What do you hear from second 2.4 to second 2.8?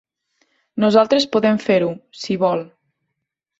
vol.